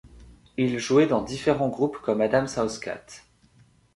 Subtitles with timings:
[0.57, 3.05] Ils jouaient dans différents groupes comme Adam's House Cat.